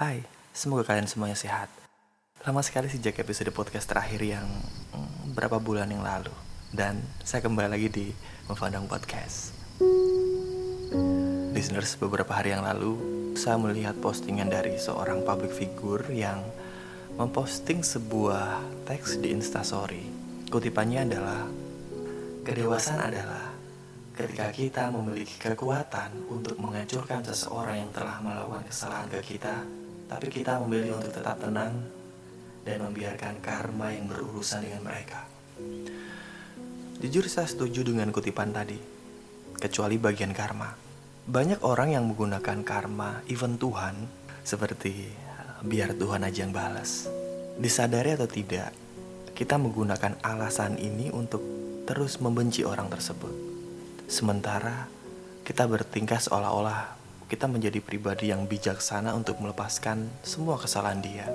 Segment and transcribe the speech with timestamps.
[0.00, 0.24] Hai,
[0.56, 1.68] semoga kalian semuanya sehat.
[2.48, 4.48] Lama sekali sejak episode podcast terakhir yang
[4.96, 6.32] hmm, berapa bulan yang lalu.
[6.72, 8.06] Dan saya kembali lagi di
[8.48, 9.52] Memandang Podcast.
[11.52, 12.96] Listeners, beberapa hari yang lalu,
[13.36, 16.48] saya melihat postingan dari seorang public figure yang
[17.20, 18.56] memposting sebuah
[18.88, 20.08] teks di Instastory.
[20.48, 21.44] Kutipannya adalah,
[22.40, 23.52] Kedewasaan adalah
[24.16, 29.60] ketika kita memiliki kekuatan untuk menghancurkan seseorang yang telah melakukan kesalahan ke kita,
[30.10, 31.86] tapi kita memilih untuk tetap tenang
[32.66, 35.22] dan membiarkan karma yang berurusan dengan mereka.
[36.98, 38.76] Jujur saya setuju dengan kutipan tadi,
[39.56, 40.74] kecuali bagian karma.
[41.30, 43.94] Banyak orang yang menggunakan karma, even Tuhan,
[44.42, 45.08] seperti
[45.62, 47.06] biar Tuhan aja yang balas.
[47.56, 48.74] Disadari atau tidak,
[49.32, 51.40] kita menggunakan alasan ini untuk
[51.88, 53.32] terus membenci orang tersebut.
[54.10, 54.90] Sementara
[55.46, 56.99] kita bertingkah seolah-olah
[57.30, 61.30] kita menjadi pribadi yang bijaksana untuk melepaskan semua kesalahan dia.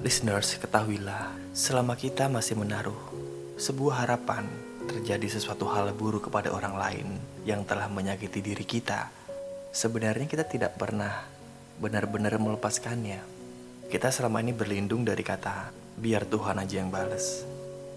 [0.00, 2.96] Listeners, ketahuilah, selama kita masih menaruh
[3.60, 4.48] sebuah harapan
[4.88, 7.08] terjadi sesuatu hal buruk kepada orang lain
[7.44, 9.12] yang telah menyakiti diri kita,
[9.76, 11.20] sebenarnya kita tidak pernah
[11.76, 13.20] benar-benar melepaskannya.
[13.92, 15.68] Kita selama ini berlindung dari kata,
[16.00, 17.44] biar Tuhan aja yang bales.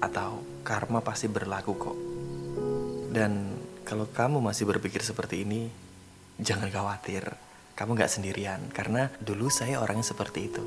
[0.04, 1.98] Atau, karma pasti berlaku kok.
[3.16, 5.68] Dan kalau kamu masih berpikir seperti ini,
[6.40, 7.28] jangan khawatir.
[7.74, 10.64] Kamu gak sendirian, karena dulu saya orangnya seperti itu.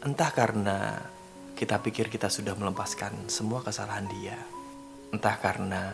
[0.00, 0.96] Entah karena
[1.58, 4.38] kita pikir kita sudah melepaskan semua kesalahan dia.
[5.10, 5.92] Entah karena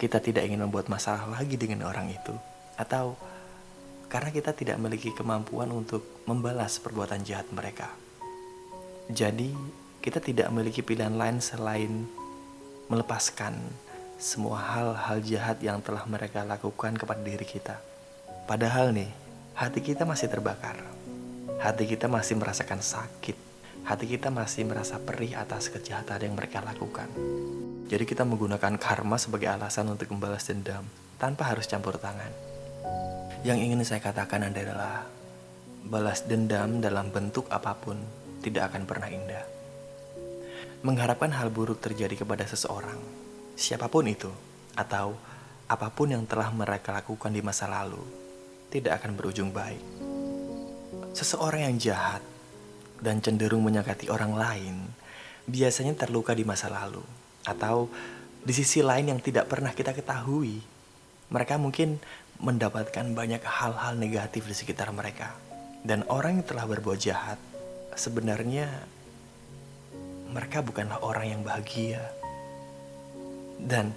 [0.00, 2.32] kita tidak ingin membuat masalah lagi dengan orang itu.
[2.80, 3.20] Atau
[4.08, 7.92] karena kita tidak memiliki kemampuan untuk membalas perbuatan jahat mereka.
[9.12, 9.52] Jadi,
[10.00, 12.08] kita tidak memiliki pilihan lain selain
[12.88, 13.52] melepaskan
[14.16, 17.76] semua hal-hal jahat yang telah mereka lakukan kepada diri kita.
[18.48, 19.12] Padahal nih,
[19.52, 20.80] hati kita masih terbakar.
[21.60, 23.36] Hati kita masih merasakan sakit.
[23.84, 27.12] Hati kita masih merasa perih atas kejahatan yang mereka lakukan.
[27.88, 30.84] Jadi kita menggunakan karma sebagai alasan untuk membalas dendam
[31.20, 32.32] tanpa harus campur tangan.
[33.44, 35.04] Yang ingin saya katakan adalah
[35.84, 38.00] balas dendam dalam bentuk apa pun
[38.40, 39.57] tidak akan pernah indah
[40.82, 42.98] mengharapkan hal buruk terjadi kepada seseorang,
[43.58, 44.30] siapa pun itu,
[44.78, 45.18] atau
[45.66, 48.00] apa pun yang telah mereka lakukan di masa lalu,
[48.70, 49.82] tidak akan berujung baik.
[51.18, 52.22] Seseorang yang jahat
[53.02, 54.86] dan cenderung menyakiti orang lain
[55.50, 57.02] biasanya terluka di masa lalu,
[57.42, 57.90] atau
[58.38, 60.62] di sisi lain yang tidak pernah kita ketahui.
[61.28, 62.00] Mereka mungkin
[62.38, 65.34] mendapatkan banyak hal-hal negatif di sekitar mereka,
[65.82, 67.36] dan orang yang telah berbuat jahat
[67.98, 68.86] sebenarnya
[70.28, 72.04] mereka bukanlah orang yang bahagia.
[73.58, 73.96] Dan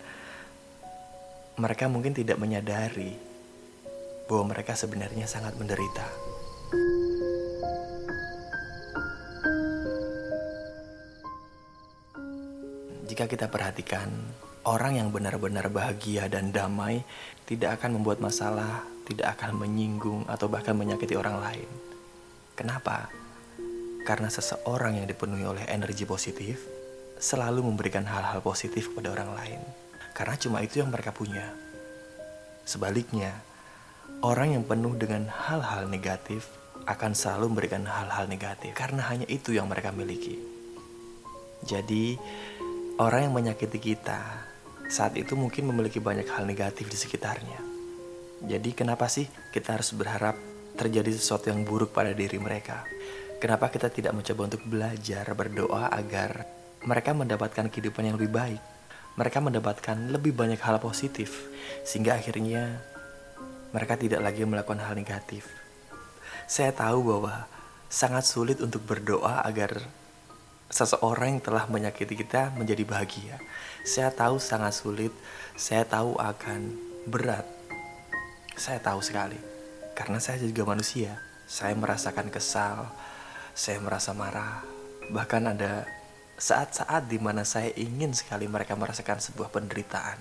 [1.59, 3.14] mereka mungkin tidak menyadari
[4.25, 6.08] bahwa mereka sebenarnya sangat menderita.
[13.12, 14.08] Jika kita perhatikan,
[14.64, 17.03] orang yang benar-benar bahagia dan damai
[17.44, 21.70] tidak akan membuat masalah, tidak akan menyinggung, atau bahkan menyakiti orang lain.
[22.56, 23.21] Kenapa?
[24.02, 26.66] Karena seseorang yang dipenuhi oleh energi positif
[27.22, 29.62] selalu memberikan hal-hal positif kepada orang lain.
[30.18, 31.54] Karena cuma itu yang mereka punya.
[32.66, 33.46] Sebaliknya,
[34.26, 36.50] orang yang penuh dengan hal-hal negatif
[36.90, 40.42] akan selalu memberikan hal-hal negatif karena hanya itu yang mereka miliki.
[41.62, 42.18] Jadi,
[42.98, 44.50] orang yang menyakiti kita
[44.90, 47.62] saat itu mungkin memiliki banyak hal negatif di sekitarnya.
[48.42, 50.34] Jadi, kenapa sih kita harus berharap
[50.74, 52.82] terjadi sesuatu yang buruk pada diri mereka?
[53.41, 56.46] Kenapa kita tidak mencoba untuk belajar berdoa agar
[56.85, 58.62] mereka mendapatkan kehidupan yang lebih baik?
[59.18, 61.50] Mereka mendapatkan lebih banyak hal positif,
[61.81, 62.85] sehingga akhirnya
[63.74, 65.50] mereka tidak lagi melakukan hal negatif.
[66.46, 67.50] Saya tahu bahwa
[67.90, 69.90] sangat sulit untuk berdoa agar
[70.69, 73.41] seseorang yang telah menyakiti kita menjadi bahagia.
[73.81, 75.09] Saya tahu sangat sulit,
[75.58, 76.78] saya tahu akan
[77.09, 77.50] berat.
[78.53, 79.41] Saya tahu sekali,
[79.97, 81.17] karena saya juga manusia.
[81.49, 82.87] Saya merasakan kesal,
[83.56, 84.64] saya merasa marah.
[85.12, 85.86] Bahkan ada
[86.42, 90.18] saat-saat di mana saya ingin sekali mereka merasakan sebuah penderitaan.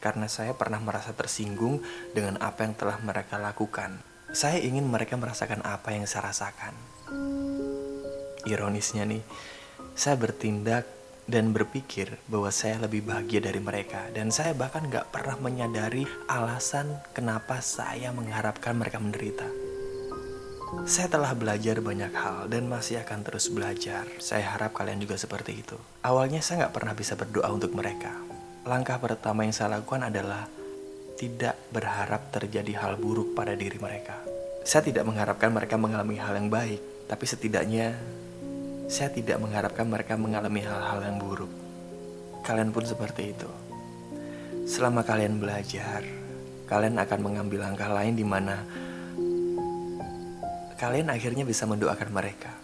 [0.00, 1.84] Karena saya pernah merasa tersinggung
[2.16, 4.00] dengan apa yang telah mereka lakukan.
[4.32, 6.72] Saya ingin mereka merasakan apa yang saya rasakan.
[8.48, 9.20] Ironisnya nih,
[9.92, 10.88] saya bertindak
[11.28, 16.98] dan berpikir bahwa saya lebih bahagia dari mereka dan saya bahkan gak pernah menyadari alasan
[17.14, 19.59] kenapa saya mengharapkan mereka menderita.
[20.70, 24.06] Saya telah belajar banyak hal dan masih akan terus belajar.
[24.22, 25.74] Saya harap kalian juga seperti itu.
[26.06, 28.14] Awalnya saya nggak pernah bisa berdoa untuk mereka.
[28.62, 30.46] Langkah pertama yang saya lakukan adalah
[31.18, 34.22] tidak berharap terjadi hal buruk pada diri mereka.
[34.62, 36.78] Saya tidak mengharapkan mereka mengalami hal yang baik,
[37.10, 37.98] tapi setidaknya
[38.86, 41.50] saya tidak mengharapkan mereka mengalami hal-hal yang buruk.
[42.46, 43.50] Kalian pun seperti itu.
[44.70, 46.06] Selama kalian belajar,
[46.70, 48.62] kalian akan mengambil langkah lain di mana
[50.80, 52.56] kalian akhirnya bisa mendoakan mereka.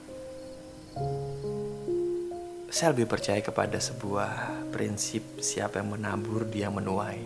[2.72, 7.20] Saya lebih percaya kepada sebuah prinsip siapa yang menabur dia menuai.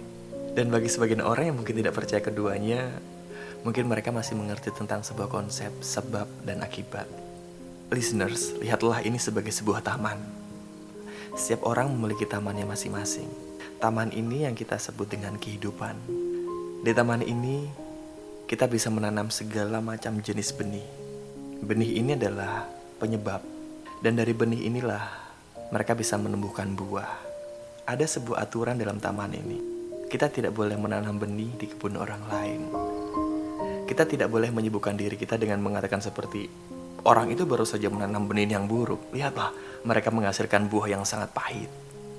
[0.50, 2.90] Dan bagi sebagian orang yang mungkin tidak percaya keduanya,
[3.62, 7.06] mungkin mereka masih mengerti tentang sebuah konsep sebab dan akibat.
[7.94, 10.18] Listeners, lihatlah ini sebagai sebuah taman.
[11.38, 13.30] Setiap orang memiliki tamannya masing-masing.
[13.78, 15.94] Taman ini yang kita sebut dengan kehidupan.
[16.82, 17.70] Di taman ini,
[18.50, 20.82] kita bisa menanam segala macam jenis benih.
[21.62, 22.66] Benih ini adalah
[22.98, 23.38] penyebab,
[24.02, 25.06] dan dari benih inilah
[25.70, 27.14] mereka bisa menumbuhkan buah.
[27.86, 29.58] Ada sebuah aturan dalam taman ini.
[30.10, 32.60] Kita tidak boleh menanam benih di kebun orang lain.
[33.86, 36.50] Kita tidak boleh menyibukkan diri kita dengan mengatakan seperti
[37.06, 39.14] orang itu baru saja menanam benih yang buruk.
[39.14, 39.54] Lihatlah,
[39.86, 41.70] mereka menghasilkan buah yang sangat pahit.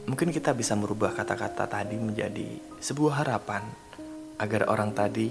[0.07, 3.67] Mungkin kita bisa merubah kata-kata tadi menjadi sebuah harapan
[4.39, 5.27] agar orang tadi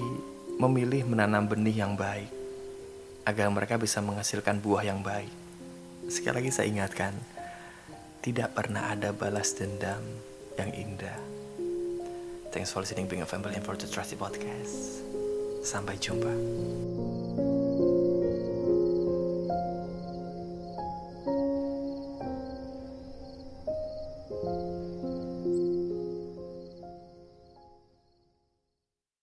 [0.61, 2.29] memilih menanam benih yang baik
[3.25, 5.33] agar mereka bisa menghasilkan buah yang baik.
[6.13, 7.17] Sekali lagi saya ingatkan,
[8.21, 10.05] tidak pernah ada balas dendam
[10.61, 11.17] yang indah.
[12.53, 15.01] Thanks for listening being a family and for the trusty podcast.
[15.65, 16.90] Sampai jumpa.